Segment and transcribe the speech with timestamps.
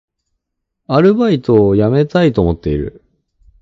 [0.87, 3.03] アルバイトを辞めたいと思っている